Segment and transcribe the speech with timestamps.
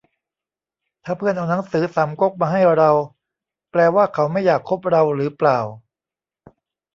[1.03, 2.91] ถ้าเพื่อนเอาหนังสือสามก๊กมาให้เรา
[3.71, 5.59] แปลว่าเขาไม่อยากคบเราหรือเปล่า